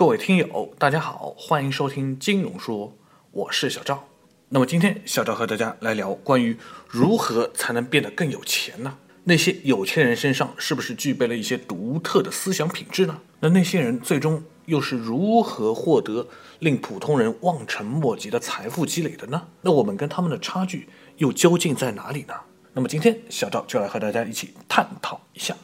[0.00, 2.96] 各位听友，大家好，欢迎收听金融说，
[3.32, 4.08] 我是小赵。
[4.48, 6.56] 那么今天小赵和大家来聊关于
[6.88, 8.96] 如何才能变得更有钱呢？
[9.24, 13.20] 那些有钱人身上是不是具备了一些独特的思想品质呢？
[13.40, 16.26] 那那些人最终又是如何获得
[16.60, 19.48] 令普通人望尘莫及的财富积累的呢？
[19.60, 20.88] 那我们跟他们的差距
[21.18, 22.32] 又究竟在哪里呢？
[22.72, 25.54] 那么今天小赵就来和大家一起探讨一下。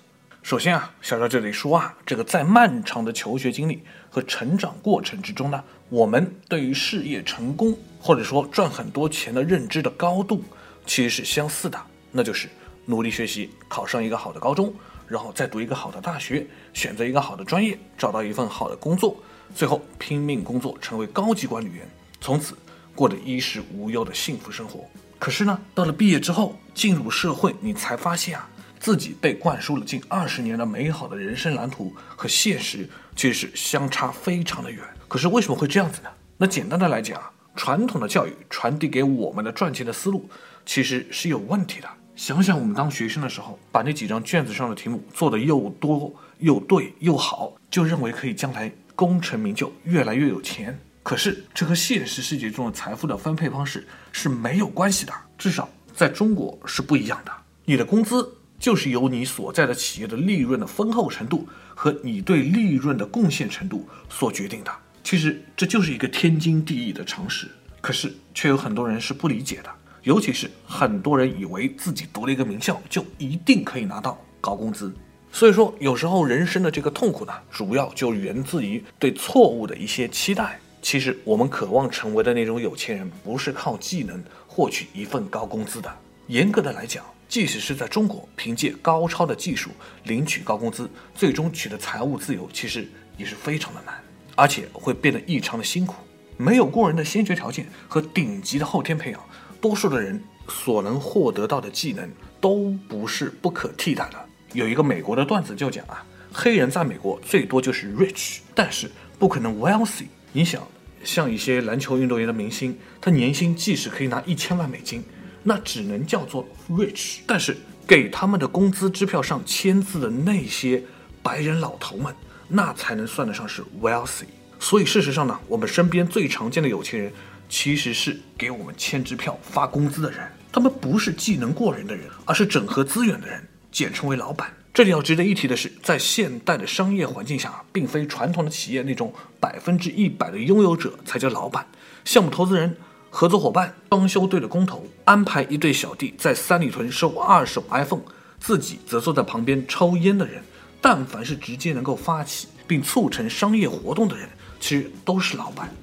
[0.46, 10.44] 首先啊，小赵这里说啊，这个在漫长的求学经历和成长过程之中呢，我们对于事业成功或者说赚很多钱的认知的高度
[10.86, 11.76] 其实是相似的，
[12.12, 12.48] 那就是
[12.84, 14.72] 努力学习，考上一个好的高中，
[15.08, 19.16] 然后再读一个好的大学，选择一个好的专业，找到一份好的工作，
[19.52, 21.84] 最后拼命工作，成为高级管理员，
[22.20, 22.56] 从此
[22.94, 24.88] 过得衣食无忧的幸福生活。
[25.18, 28.48] 可是呢，到了毕业之后，进入社会，你才发现啊。
[28.86, 34.80] 自己被灌输了近二十年的美好的人生蓝图和现实却是相差非常的远。
[35.08, 36.08] 可是为什么会这样子呢？
[36.36, 37.20] 那简单的来讲，
[37.56, 40.30] 传统的教育传递给我们的赚钱的思路
[40.64, 41.88] 其实是有问题的。
[42.14, 50.78] 想想我们当学生的时候，把那几张卷子上的题目做得又多又对又好，就认为可以将来功成名就，越来越有钱。
[51.02, 57.32] 可是这和现实世界中的财富的分配方式是没有关系的，至少在中国是不一样的。
[57.64, 58.32] 你的工资。
[58.58, 64.70] 就是由你所在的企业的利润的丰厚程度和你对利润的贡献程度所决定的。
[65.04, 67.48] 其实这就是一个天经地义的常识，
[67.80, 69.70] 可是却有很多人是不理解的。
[70.02, 74.94] 尤其是很多人以为自己读了一个名校就一定可以拿到高工资。
[75.32, 80.58] 所以说，有时候人生的这个痛苦呢，主要就源自于对错误的一些期待。
[80.80, 85.92] 其实我们渴望成为的那种有钱人，不是靠技能获取一份高工资的。
[86.28, 87.04] 严格的来讲。
[87.28, 89.70] 即使是在中国，凭借高超的技术
[90.04, 93.94] 领取高工资，最终取得财务自由，其实也是非常的难，
[94.36, 95.96] 而且会变得异常的辛苦。
[96.36, 99.20] 没有过人的先决条件和顶级的后天培养，
[99.60, 102.08] 多数的人所能获得到的技能
[102.40, 104.24] 都不是不可替代的。
[104.52, 110.06] 有一个美国的段子就讲啊，黑人在美国最多就是 rich，但是不可能 wealthy。
[110.30, 110.62] 你想，
[111.02, 115.02] 像一些篮球运动员的明星，他年薪即使可以拿一千万美金。
[115.48, 120.82] 那只能叫做 rich，但是给他们的工资支票上签字的那些
[121.22, 122.12] 白人老头们，
[122.48, 124.24] 那才能算得上是 wealthy。
[124.58, 127.12] 所以事实上呢，我们身边最常见的有钱人，
[127.48, 130.20] 其实是给我们签支票发工资的人。
[130.50, 134.52] 他们不是技能过人的人，而是整合资源的人，简称为老板。
[134.74, 141.64] 这里要值得一提的是，在现代的商业环境下，并非传统的企业那种百分之一百的拥有者才叫老板，
[142.04, 142.76] 项目投资人。
[143.18, 148.02] 合作伙伴、装修队的工头，安排一对小弟在三里屯收二手 iPhone，
[148.38, 150.42] 自己则坐在旁边抽烟的人，
[150.82, 154.28] 但凡是直接能够发起并促成商业活动的人，
[154.60, 155.74] 其实都是老板。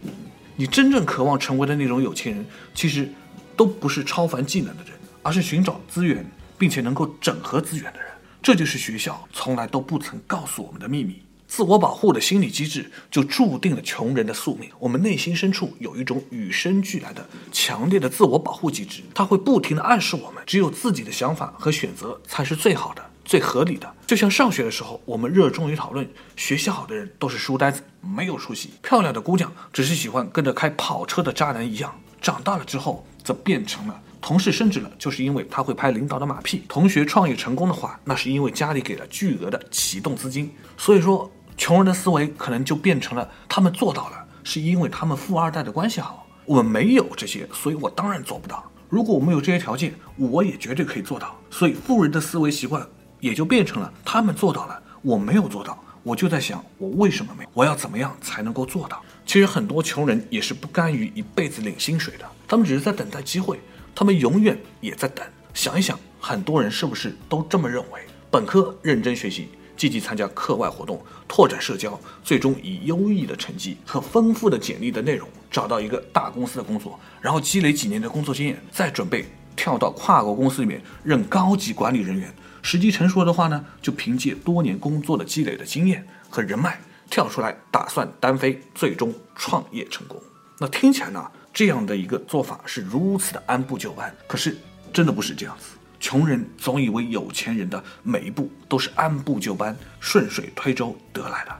[0.55, 2.45] 你真正渴望成为的那种有钱人，
[2.75, 3.11] 其实
[3.57, 6.23] 都不是超凡技能的人，而是寻找资源
[6.59, 8.09] 并且能够整合资源的人。
[8.43, 11.19] 这就是学校从来都不曾告诉我们的秘密。
[11.55, 14.71] 自我保护的心理机制就注定了穷人的宿命。
[14.79, 23.87] 我们内心深处有一种与生俱来的强烈的自我保护机制，它会不停地暗示我们，只有自己的想法和选择才是最好的、最合理的。
[24.07, 31.93] 就像上学的时候，我们热衷于讨论学习好的人都是书呆子，没有出息；漂亮的姑娘只是喜欢跟着开跑车的渣男一样。
[32.19, 40.51] 长大了之后，则变成了同事升职了，就是因为他会拍领导的马屁；同学创业成功的话，那是因为家里给了巨额的启动资金。
[40.79, 41.31] 所以说。
[41.57, 46.27] 穷人的思维可能就变成了，他们做到了，是因为他们富二代的关系好。
[46.45, 48.69] 我们没有这些，所以我当然做不到。
[48.89, 51.39] 如果我们有这些条件，我也绝对可以做到。
[51.49, 52.85] 所以富人的思维习惯
[53.19, 57.47] 也就变成了，他们做到了，我没有做到，我就在想，我为什么没？
[57.53, 59.01] 我要怎么样才能够做到？
[59.25, 63.59] 其实很多穷人也是不甘于一辈子领薪水的，他们只是在等待机会，
[63.95, 65.25] 他们永远也在等。
[65.53, 68.01] 想一想，很多人是不是都这么认为？
[68.29, 69.49] 本科认真学习。
[69.83, 79.25] 积极参加课外活动，拓展社交，最终以优异的成绩和丰富的简历的内容找到一个大公司的工作，然后积累几年的工作经验，再准备
[79.57, 82.33] 跳到跨国公司里面任高级管理人员。
[82.61, 86.79] 时机成熟的话呢，就凭借多年工作的积累的经验和人脉
[87.09, 90.17] 跳出来，打算单飞，最终创业成功。
[90.59, 94.57] 那听起来呢，这样的一个做法是如此的按部就班，可是
[94.93, 95.75] 真的不是这样子。
[96.03, 101.51] 穷人总以为有钱人的每一步都是按部就班、顺水推舟得来的，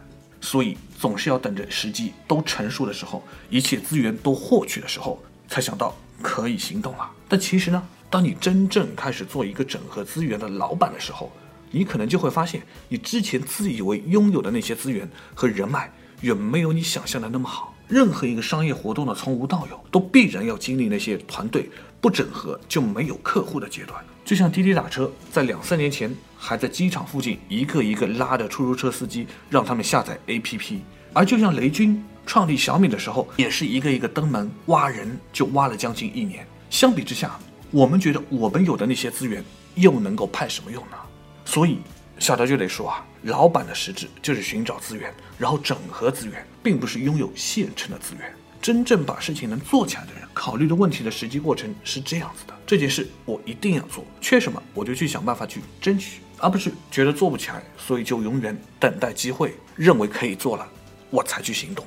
[0.42, 5.18] 所以总是要等着时机都成熟的时候，一切资源都获取的时候，
[5.48, 7.10] 才想到可以行动了。
[7.30, 11.32] 但其实呢，当你真正开始做一个整合资源的老板的时候，
[11.72, 17.74] 你可能就会发现，你之前自以为拥有的那些资源和人脉，远没有你想象的那么好。
[17.88, 21.70] 任何一个商业活动的从无到有，都必然要经历那些团队
[22.02, 24.04] 不整合就没有客户的阶段。
[24.26, 30.80] 就像滴滴打车，在两三年前还在机场附近一个一个拉着出租车司机，让他们下载 APP；
[31.12, 36.48] 而就像雷军创立小米的时候，也是一个一个登门挖人，就挖了将近一年。
[36.70, 37.38] 相比之下，
[37.70, 39.44] 我们觉得我们有的那些资源
[39.76, 40.98] 又能够派什么用呢？
[41.44, 41.80] 所以
[42.18, 48.34] 小赵就得说啊，老板的实质就是寻找资源，然后整合资源，并不是拥有现成的资源。
[48.62, 60.68] 真正把事情能做起来的人，考虑的问题的实际过程是这样子的：这件事我一定要做，缺什么我就去想办法去争取，而不是觉得做不起来，所以就永远等待机会，认为可以做了，
[61.10, 61.86] 我才去行动。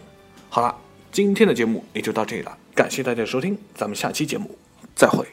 [0.49, 0.75] 好了，
[1.11, 4.57] 今天的节目也就到这里了，感谢大家的收听，咱们下期节目
[4.95, 5.27] 再会。